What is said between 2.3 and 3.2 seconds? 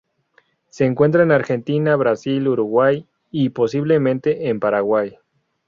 Uruguay